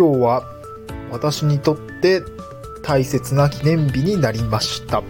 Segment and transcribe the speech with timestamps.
[0.00, 0.46] 今日は
[1.10, 2.22] 私にとって
[2.82, 5.02] 大切な記念日になりました。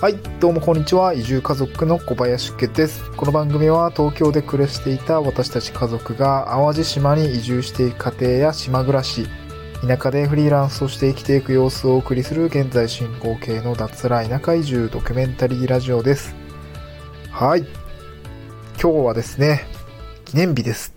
[0.00, 1.12] はい、どうもこんにちは。
[1.12, 3.10] 移住家族の小林家です。
[3.10, 9.26] この番組は東京で暮らしていた私たち家族が淡路島に移住していく家庭や島暮らし、
[9.86, 16.34] 田舎でフリーランスとして生きていく様子をお送りする現在進行形の脱ラ田舎移住ドキュメンタリーラジオです。
[17.30, 17.66] はい。
[18.80, 19.66] 今日はですね、
[20.24, 20.96] 記念日です。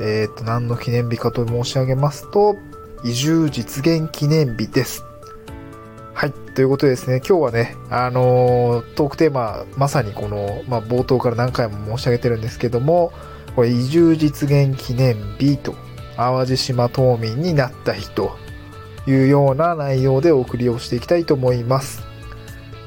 [0.00, 2.56] えっ、と、何の記念日かと申し上げますと、
[3.04, 5.04] 移住実現記念日です。
[6.14, 6.32] はい。
[6.32, 13.12] ということでですね、今日はね、あのートークテーマ、まさにこの、まあ、冒頭から何回も申し上げてるんですけども、
[13.54, 15.74] これ移住実現記念日と、
[16.16, 18.36] 淡路島島民になった日と
[19.06, 22.02] いうような内容でお送りをしていきたいと思います。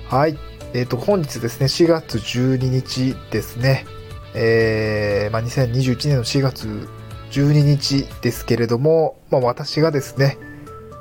[0.08, 0.38] はい。
[0.74, 3.86] えっ、と、本日ですね、4月12日ですね、
[4.34, 6.88] えー、まあ、2021年の4月
[7.32, 10.38] 12日ですけれども、まあ、私がですね、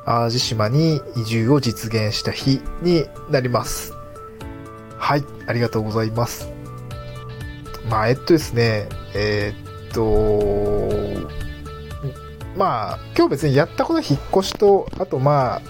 [0.06, 3.92] 淡路島に移住を実現した日になります。
[4.96, 6.48] はい、ありがとうございます。
[7.88, 11.28] まあ、えっとですね、えーっと、
[12.56, 15.62] まあ、今日別にやったこと引っ越しと、あとまあ、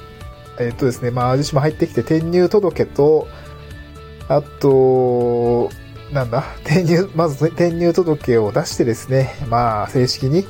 [0.59, 3.29] えっとですね、まあ、淡路島入ってきて転入届と、
[4.29, 5.71] あと、
[6.13, 10.45] なんだ、転入、まず転入届を出してですね、まあ、正式に、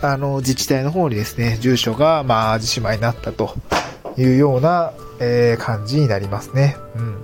[0.00, 3.54] あの、自治体の方にですね、住所が、まあ、淡路島になったと
[4.16, 6.76] いうような、えー感じになりますね。
[6.96, 7.22] うん。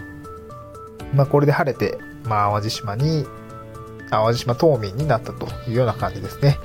[1.14, 3.26] まあ、これで晴れて、まあ、淡路島に、
[4.10, 6.58] 淡路島島民になったというような感じですね。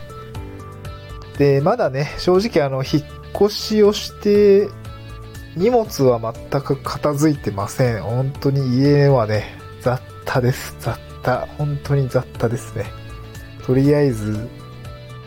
[1.39, 3.03] で、まだね、正直あの、引っ
[3.35, 4.69] 越しをして、
[5.55, 8.03] 荷物は全く片付いてません。
[8.03, 10.75] 本当に家はね、雑多です。
[10.79, 11.47] 雑多。
[11.57, 12.85] 本当に雑多ですね。
[13.65, 14.49] とりあえず、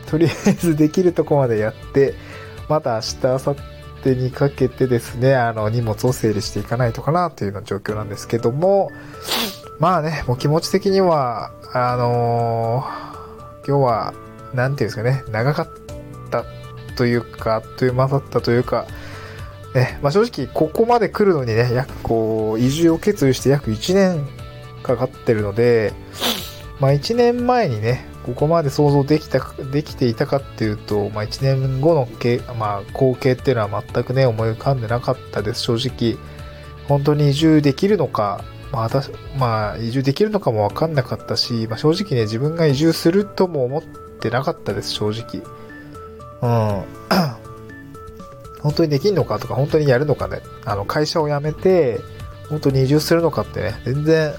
[0.07, 2.15] とりあえずできるとこまでやって、
[2.69, 3.57] また明日、明後
[4.05, 8.91] 日にかけてですね、あの、荷物を整理していかないとかなというような状況なんですけども、
[9.79, 13.07] まあね、もう気持ち的には、あのー
[13.67, 14.15] 今日は、
[14.55, 15.69] なんていうんですかね、長かっ
[16.31, 16.45] た
[16.95, 18.87] というか、あっという間だったというか、
[19.75, 24.25] ね、まあ正直、ここまで来るのにね、約こう、移住を決意して約1年
[24.87, 25.93] かかってるので、
[26.81, 29.41] まあ1年前にね、ここまで想像できた、
[29.73, 36.19] できていたかっていうと、まあ1年後のけ、まあ光景っていうのは全くね、思い浮かんでなかったです、正直。
[36.89, 43.83] 本当に移住できるのか、まあ私、まあ移住できるのかもわかんなかったし、まあ正直ね、自分が移住するとも思っ
[44.21, 45.43] てなかったです、正直。
[46.43, 46.47] う
[46.81, 46.85] ん。
[48.61, 52.01] 本当にできんのかとか、本当にやるのかね、あの、会社を辞めて、
[52.49, 54.33] 本当に移住するのかってね、全然、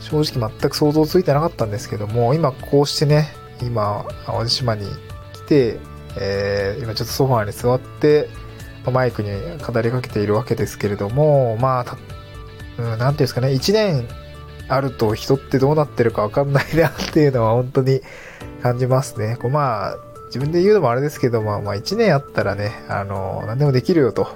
[0.00, 3.28] 正直全く想像ついてなかったんですけども、今こうしてね、
[3.62, 4.86] 今、淡路島に
[5.32, 5.78] 来て、
[6.18, 8.28] えー今ちょっとソファーに座って、
[8.90, 11.96] マイクに語りかけているわけですけれども、まあ、
[12.78, 14.08] うん、なんていうんですかね、1年
[14.68, 18.00] あると人ってどうなってるかわかんないなっていうのは本当に
[18.62, 19.36] 感じますね。
[19.40, 19.96] こうまあ、
[20.26, 24.28] 自分で言うのもあれですけども、まあ1年あったらね、あの、何でもできるよと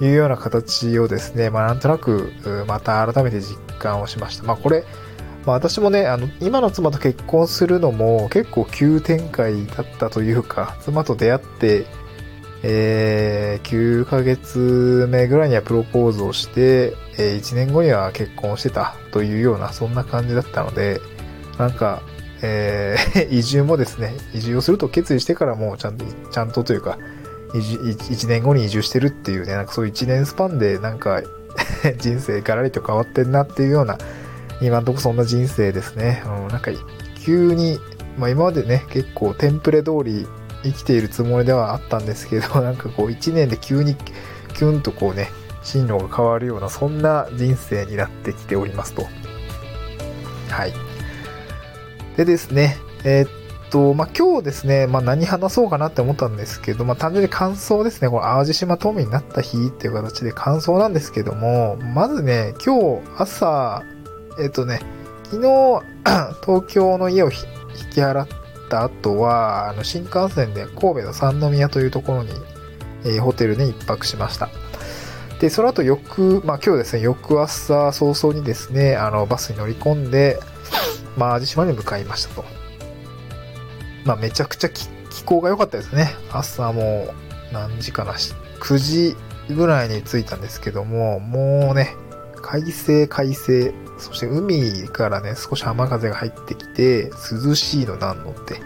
[0.00, 2.32] いうような形をですね、まあなんとなく、
[2.66, 4.44] また改めて実感をしました。
[4.44, 4.84] まあこれ、
[5.46, 11.86] まあ私もね、あの、今の妻と結婚するのも結構急展開だったというか、妻と出会って、
[12.66, 21.00] えー、9ヶ月目ぐらいにはプロポーズをして、えー1年後には結婚してたというような、そんな感じだったので、
[21.58, 22.02] なんか、
[22.40, 26.96] えー 移住もですね、移住をすると決意してからもちゃんと、ちゃんとというか、
[27.54, 31.22] 1年後に移住してるっていうね、なんかそういう1年スパンでなんか
[31.98, 33.96] 人生ガラリと変わってんなっていうような、
[34.60, 36.22] 今んとこそんな人生ですね。
[36.26, 36.72] うん、なんか
[37.24, 37.78] 急に、
[38.18, 40.26] まあ今までね、結構テンプレ通り
[40.64, 43.94] 生きているつもりではあったんですけど、 なんかこう1年で急に
[44.54, 45.30] キュンとこうね、
[45.62, 49.06] 進路が変わるような、そんな人生になってきておりますと。
[50.50, 50.72] はい。
[52.16, 53.43] でですね、えーっ
[53.74, 63.82] と、まあ、今日ですね、まあ、何話そうかなって思ったんですけど、まあ、単純に感想ですね、この淡路島島民になった日っていう形で感想なんですけども、まずね、今日朝、
[64.40, 64.80] えっとね、
[65.24, 65.82] 昨日、
[66.46, 67.38] 東京の家を引
[67.90, 68.28] き払っ
[68.70, 72.30] た後は、あの、新幹線で神戸の三宮というところに、
[73.04, 74.50] えーホテルに一泊しました。
[75.40, 80.38] で、その後翌、まあ今日ですね、翌朝早々にですね、あの、バスに乗り込んで、
[81.16, 82.63] まあ、淡路島に向かいましたと。
[84.04, 84.88] まあ、めちゃくちゃ気
[85.24, 86.10] 候が良かったですね。
[86.32, 87.14] 朝も、
[87.52, 89.16] 何時かな、9時
[89.54, 91.96] ぐらいに着いたんですけども、もうね、
[92.42, 97.10] 快晴快晴、そして海からね、少し浜風が入ってきて、
[97.44, 98.60] 涼しいのなんのって、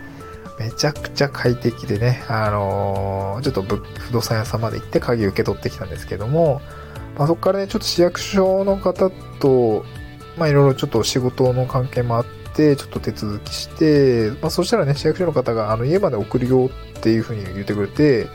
[0.59, 6.61] めちゃくちゃ快適でね、あのーちょっと不動産屋さんまで行って鍵受け取ってきたんですけども、
[7.17, 9.85] まあ、そこからね、ちょっと市役所の方と、
[10.37, 16.69] まあいろいろちょっと仕事の関係もあってて、ちょっと手続きして、まあそしたらね、市役所の方があの家まで送るよ
[16.99, 18.27] っていうふうに言ってくれて、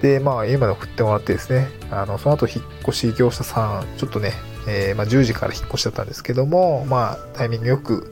[0.00, 4.32] で、まあ家まで送ってもらってですね、あの、その後引っ越し業者さん、ちょっとね、
[4.66, 8.10] えーまあ10時から引っ越しだったんですけども、まあタイミングよく、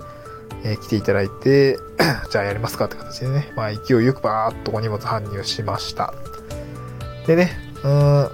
[0.65, 1.79] えー来ていただいて、
[2.31, 6.13] じゃあやりますかって形でね、まあ勢いよくバーッとお荷物搬入しました。
[7.27, 7.53] でね、
[7.83, 8.29] うん、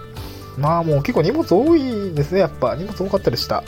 [0.59, 2.75] まあもう結構荷物多いですね、やっぱ。
[2.75, 3.63] 荷物多かったでした。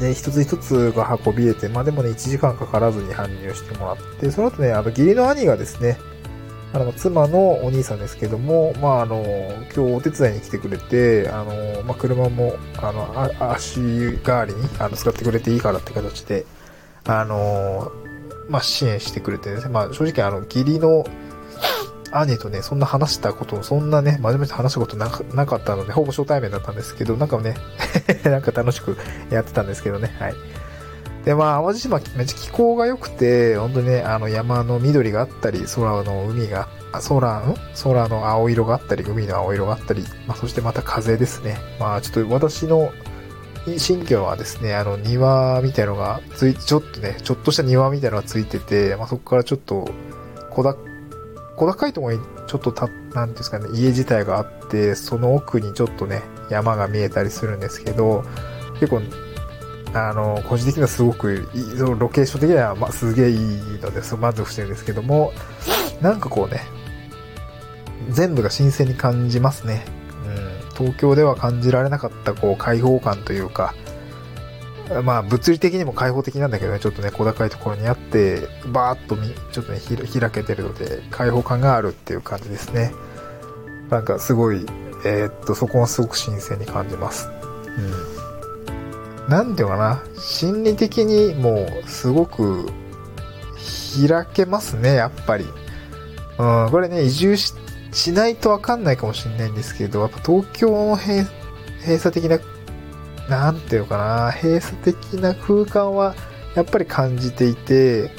[0.00, 5.98] で、一つ一つが運び入れて、まあでもね、1時間かからずに搬入してもらって、その後ね、あの、義理の兄がですね、
[6.72, 9.24] あの、妻のお兄さんですけども、まああの、
[9.74, 13.80] 今日お手伝いに来てくれて、あの、まあ車も、あの、足
[14.22, 16.44] 代わりに、あの、使ってくれていいからって形で、
[17.04, 17.90] あの、
[18.48, 21.06] まあ支援してくれてですね、まあ正直あの、義理の
[22.12, 25.08] 兄とね、そんな話したこと、そんなね、真面目に話したことな
[25.46, 27.54] かったので、ほぼ初対面だったんですけど、なんかね、
[28.24, 28.96] なんか楽しく
[29.30, 30.34] やってたんですけどね、はい。
[31.24, 36.68] で、まあ、淡路島めっちゃ気候が良くて、本当にね、あの山の緑があったり、空の海が、
[37.08, 37.56] 空、ん？
[37.82, 41.58] 空の青色があったり、海の青色があったり、まあ、そしてまた風ですね。
[41.80, 42.92] まあ、ちょっと私の
[43.76, 49.88] 新居はですね、あの庭みたいのがついちょっとね、ちょっとした庭みたいのがついてて、まあ、そこからちょっと
[50.50, 50.76] 小だ
[51.56, 58.24] 小高いところにちょっとた、なんですかね、家自体があって、その奥にちょっとね、山が見えたりするんですけど、
[58.74, 59.00] 結構、
[59.94, 63.38] あの、個人的にはすごくいい、そのロケーション的には、まあ、すげえいい
[63.80, 65.32] ので、そう満足してるんですけども、
[66.02, 66.60] なんかこうね、
[68.10, 69.84] 全部が新鮮に感じますね。
[70.26, 73.74] うん、東京では感じられなかった、こう、開放感というか、
[75.02, 82.92] まあ、物理的にも開放的なんだけどね、ちょっとね、小高いところにあって、バーッとみ、ちょっとね、開けてるので、開放感があるっていう感じですね。
[83.90, 84.64] なんか、すごい、
[85.04, 87.28] えーっと、そこはすごく新鮮に感じます。
[89.26, 89.28] うん。
[89.28, 92.66] なんていうかな、心理的にもう、すごく、
[94.08, 95.46] 開けますね、やっぱり。
[96.38, 97.54] うん、これね、移住し
[97.92, 101.24] しないとわかんないかもしれないんですけど、やっぱ東京の閉
[101.96, 102.38] 鎖的な
[103.28, 106.14] なんていうかな、閉鎖的な空間は
[106.54, 108.10] やっぱり感じていて、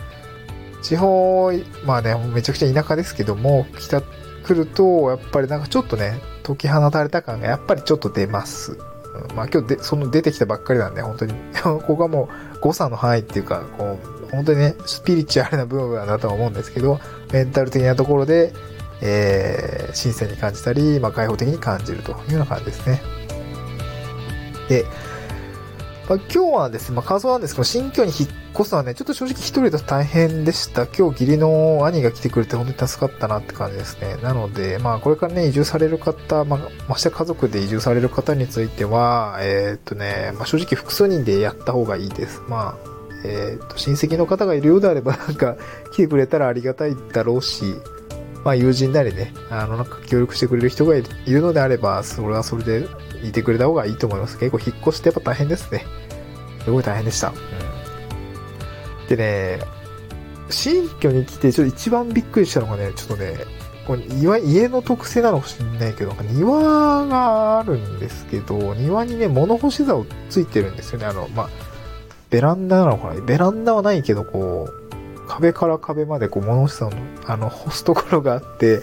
[0.81, 1.51] 地方、
[1.86, 8.77] まあね、めちゃくちゃ田舎ですけども、来た、来ると、やっぱりなんかちょっとね、解き放たれた感がやっぱりちょっと出ます。
[9.36, 17.00] まあ今日で、その出てきたばっかりなんで、本当に、 ここがもう誤差の範囲っていうか、こう、本当にね、スピリチュアルな部分だとは思うんですけど、
[17.31, 18.54] メンタル的なところで、
[19.01, 23.01] えー、新鮮に感じたり、まあ開放的に感じるというような感じですね。
[24.68, 24.86] で、
[26.10, 30.86] まあ、今日はですね、まあ、感想なんですけど、新居に引っ越すのはね、ちょっと正直一人だと大変でした。
[30.86, 34.16] 今日義理の兄が来てくれて本当に助かったなって感じですね。
[34.24, 42.42] なので、まあこれからね、移住される方、まあ、まして家族で移住される方については、えーっとね、まあ正直複数人でやった方がいいです。
[42.48, 45.58] まあ、えっと、親戚の方がいるようであれば、 なんか
[45.92, 47.75] 来てくれたらありがたいだろうし、
[48.46, 52.88] まあ友人なりね、あの、なんか協力してくれる人がいるのであれば、それはそれで
[53.24, 54.38] いてくれた方がいいと思います。
[54.38, 55.86] 結構引っ越してやっぱ大変ですね。
[56.64, 57.30] すごい大変でした。
[57.30, 57.31] う
[59.06, 59.60] ん、でね、
[60.50, 63.38] 新居に来て、ちょっと一番びっくりしたのがね、ちょっとね、
[63.86, 64.04] これ
[64.42, 71.06] 家の特性なのかもしれないけど、庭があるんですけど、庭にね、物干し竿ついてるんですよね。
[71.06, 71.50] あの、まあ、
[72.30, 73.21] ベランダなのかな？
[73.21, 78.81] ベランダはないけど、こう、壁から壁までこう物干し竿の、あの、干すところがあって、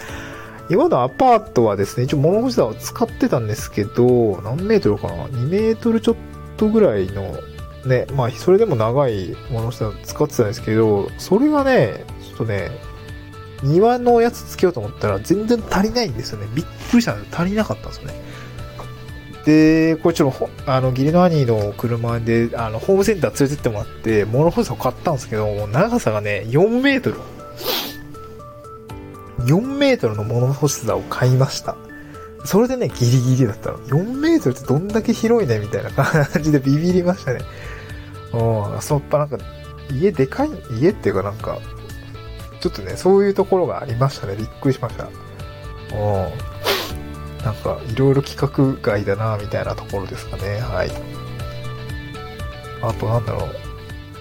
[0.71, 6.16] 今のアパートはですね、一応物干し竿を使ってたんですけど、何メートルかな ?2 メートルちょっ
[6.56, 7.38] とぐらいの、
[7.87, 12.71] ね、まあ、それでも長い物干し竿を使ってたんですけど、それがね、ちょっとね、
[13.62, 16.47] 庭のやつつけようと思ったら全然足りないんですよね。
[16.54, 18.14] びっくりしたんです足りなかったんですよね。
[19.44, 27.21] で、これちょっと、あの、義理の兄の車で、あの、ホームセンター連れてってもらって、物干し竿買ったんですけど、長さがね、4メートル。
[29.47, 31.77] 4メートルの物干し竿を買いました。
[32.45, 33.79] それでね、ギリギリだったの。
[33.79, 37.41] 4メートルってどんだけ広いねみたいな感じでビビりましたね。
[38.33, 39.39] うん、そっぱなんか、
[39.91, 41.59] 家でかい、家っていうかなんか、
[42.61, 44.37] ちょっとね、そういうところがありましたね。
[44.37, 45.05] びっくりしました。
[45.05, 45.11] うん。
[47.45, 50.61] なんか、いろいろ規格外だな、みたいなところですかね。
[50.61, 50.91] はい。
[52.83, 53.51] あと、なんだろう。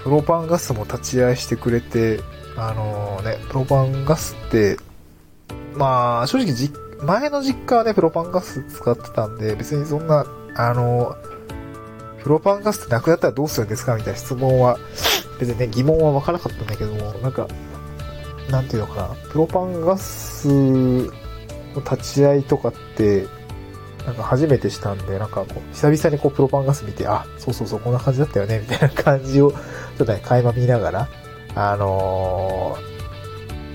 [0.04, 2.20] プロパンガスも立ち会いしてくれて、
[2.58, 4.78] あのね、プロパンガスって、
[5.76, 10.26] まあ、正直じ、前の実家はね、プロパンガス使ってたんで、別にそんな、
[10.56, 11.16] あの、
[12.22, 14.78] プロパンガスってなくなったらどうするんですかみたいな質問は、
[15.40, 17.48] 別にね、疑問はわからなかったんだけども、なんか、
[18.50, 21.12] なんていうのかな、プロパンガスの
[21.78, 23.28] 立ち会いとかって、
[24.06, 29.58] なんか初めてしたんで、なんかこう、久々にこう、プロパンガス見て、あ、そうそうそう、こんな感じだったよね、みたいな感じを、ちょ
[30.04, 31.10] っとね、垣間見ながら、
[31.56, 32.93] あのー、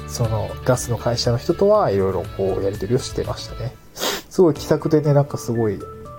[0.09, 3.75] その、ガスの会社の人とはいろいろこう、やり取りをしてましたね。
[4.31, 5.77] すごい気さくでね、なんかすごい、え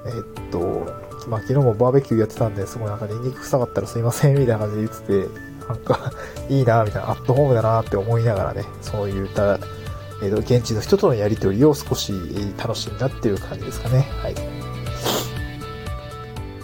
[0.10, 6.12] ー、っと、まあ、昨日もバーベキューやってたんで、すごいなんかニンニク臭かったらすいません、みたいな感じで言ってて、なんか、
[6.50, 9.60] いいな、みたいな、アットホームだなって思いながらね、そういった、
[10.22, 12.14] えー、現地の人とのやりとりを少し
[12.58, 14.08] 楽しんだっていう感じですかね。
[14.22, 14.36] はい。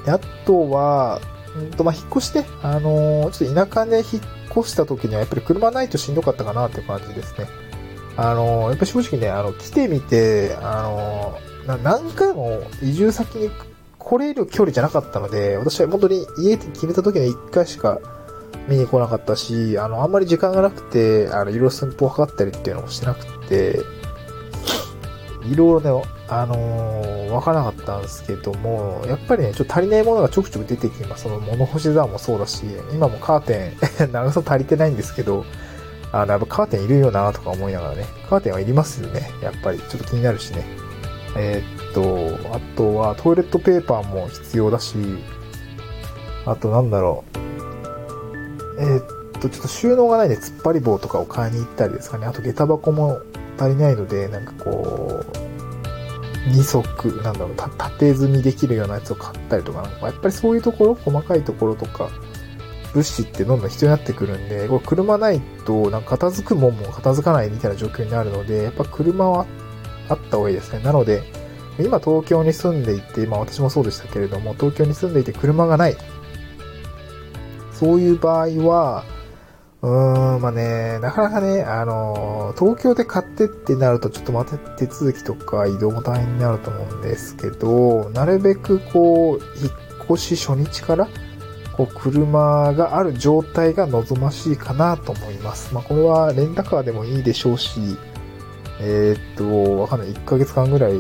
[0.08, 1.22] あとは、
[1.58, 4.22] うんと、まあ、引っ越して、あのー、ちょっと田舎で引っ
[4.56, 7.48] 越した時にはやっぱり車ないとしんどかったかなって感じですね。
[8.18, 13.50] あのー、やっぱ正直ね、あの、来てみて、あのー、何回も移住先に
[14.00, 18.00] 来れる距離じゃなかったので、私は本当に家で決めた時に1回しか
[18.68, 23.80] 見に来なかったし、あの、あんまり時間がなくて、あの、いろいろ寸法を測ったりっていうのもしてなくて、
[25.44, 31.24] いろいろね、あのー、わからなかったんですけども、やっぱりね、ちょっと足りないものがちょくちょく出てきます。
[31.24, 33.74] その物干し座もそうだし、今もカーテ
[34.06, 35.46] ン 長さ足りてないんですけど、
[36.12, 39.30] あの、やっぱカーテンいるよなとか思いながらね、カーテンはいりますよね。
[39.42, 40.66] やっぱり、ちょっと気になるしね。
[41.38, 44.96] えー、っと、あとはトイレットペーパーも必要だし、
[46.46, 47.24] あとなんだろ
[48.78, 49.04] う、えー、っ
[49.42, 52.26] と、ちょっと収納がないんで突っ張り棒とかを買いに行ったりですかね。
[52.26, 53.20] あと下駄箱も
[53.60, 55.35] 足りないので、なんかこう
[56.46, 62.10] う、二足、なんだろう、縦積みできるようなやつを買ったりとか、なんかやっぱりそういうところ、細かいところとか、
[62.94, 69.46] 物資ってどんどん必要になってくるんで、これ車ないと、なんか片付くもんも片付かないみたいな状況になるので、やっぱ車は
[70.08, 70.80] あった方がいいですね。
[70.80, 71.24] なので、
[71.78, 75.98] 今東京に住んでいて、まあ私もそうでしたけれども、東京に住んでいて車がない。
[77.74, 79.04] そういう場合は、
[79.86, 89.72] うーん、まあね、なかなかね、あの、東京で買ってってなると、ちょっとまた手続きとか移動も大変になると思うんですけど、なるべくこう、引っ
[90.10, 91.08] 越し初日から、
[91.74, 95.72] こう、車がある状態が望ましいかなと思います。
[95.72, 97.80] まあ、これはレンタカーでもいいでしょうし、
[98.80, 100.94] えー、っと、わかんない、1ヶ月間ぐらい、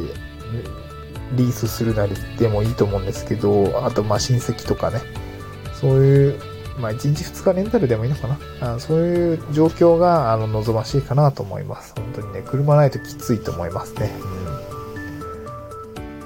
[1.35, 5.01] リースするなりでもいいと思うんですけど、あと、ま、親戚とかね、
[5.73, 8.75] そういうまあ、1日2日レンタルでもいいのかな？
[8.75, 11.93] あそういう状況が、あの、望ましいかなと思います。
[11.95, 14.11] 本当にね、車ないときついと思いますね。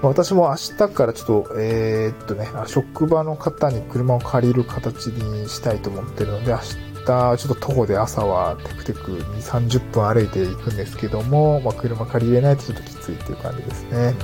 [0.01, 0.55] うん、私も明
[0.87, 14.15] 日からちょっと、えー、っとね、職場の方に車を借りる形にしたいと思ってるので、明日、ちょっと徒歩で朝はテクテク2、30分歩いていくんですけども、まあ、車借りれないとちょっときついっていう感じですね。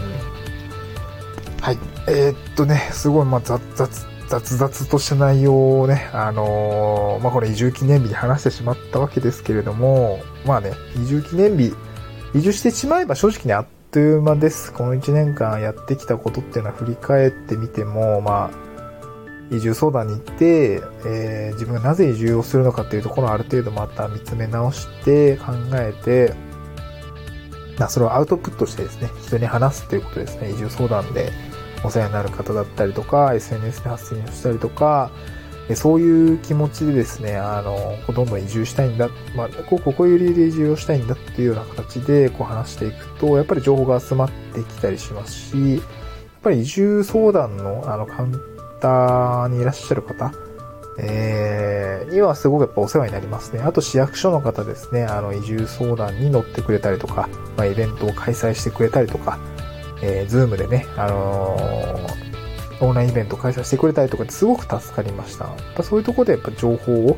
[1.58, 1.78] うん、はい。
[2.08, 11.74] えー、っとね、すごい、まあ、雑、雑、雑々とした内容をね、あのー、まあ、これ移住記念日に話してしまったわけですけれども、まあね、移住記念日、
[12.34, 14.74] 移住してしまえば正直にあっという間です。
[14.74, 26.34] この1年間やってきたことっていうのは振り返ってみても、まあ、移住相談に行って、えー、自分がなぜ移住をするのかっていうところをある程度また見つめ直して考えて、
[27.78, 31.32] ま、それをアウトプットしてですね、人に話すっていうことですね、移住相談で。
[31.84, 35.12] お世話になる方だったりとか、SNS で発信をしたりとか、
[35.74, 45.82] そういう気持ちでですね、あの、どんどん移住したいんだ、まあ、こう、こういう理由で移住をしたいんだっていうような形で、こう話していくと、やっぱり情報が集まってきたりしますし、やっ
[46.44, 48.40] ぱり移住相談の、あの、カウン
[48.80, 50.32] ターにいらっしゃる方、
[51.00, 53.62] えー、にはすごくやっぱお世話になりますね。
[53.62, 57.28] あと市役所の方ですね、あの、移住相談に乗ってくれたりとか、
[57.58, 59.40] まあ、イベントを開催してくれたりとか、
[60.02, 65.46] えー、ズームでね、あのー、オンラインイベント開催してくれたりとかすごく助かりました。
[65.46, 67.18] やっぱそういうところでやっぱ情報を、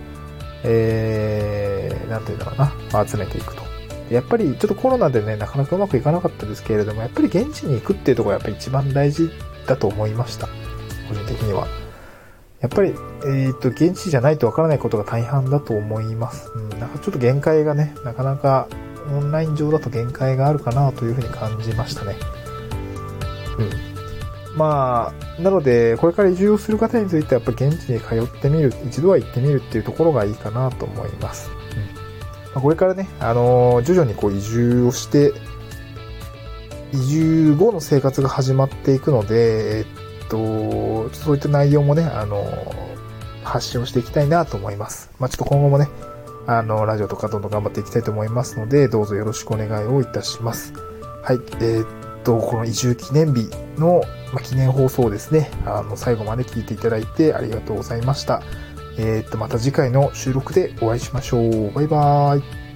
[0.64, 2.58] えー、なんていうんだろう
[2.94, 3.64] な、集めていくと。
[4.10, 9.30] やっぱりちょっとコロナでね、なかなかうまくいかなかったですけれども、やっぱり現地に行くっていうところがやっぱり一番大事
[9.66, 10.48] だと思いました。
[11.10, 11.68] 個人的には。
[12.62, 12.94] やっぱり、
[13.26, 16.50] えっ、と、現地じゃないとわからないことが大半だと思います。
[16.56, 18.68] うん、なんかちょっと限界がね、なかなか
[19.12, 22.16] オンライン上だと限界があるかなというふうに感じましたね。
[23.58, 23.70] うん。
[24.58, 31.50] まあ、なので、これから移住をする方については、やっぱ現地に通ってみる、一度は行ってみるっていうところがいいかなと思います。
[31.50, 31.96] うん。
[32.54, 35.34] まあ、これからね、あのー、徐々にこう移住をして、
[36.94, 45.12] 移住後の生活が始まっていくので、えっと、そういった内容もね、あのー、発信をしていきたいなと思います。
[45.20, 45.88] まあ、ちょっと今後もね、
[46.48, 50.74] あの、ラジオとかどんどん頑張っていきたいと思いますので、どうぞよろしくお願いをいたします。
[51.22, 51.97] はい、えー、
[52.28, 54.04] と、この移住記念日の、
[54.34, 58.44] ま記念放送ですね、あの、最後まで聞いていただいてありがとうございました。
[58.98, 61.72] えー、っと、また次回の収録でお会いしましょう。
[61.72, 62.67] バイバーイ。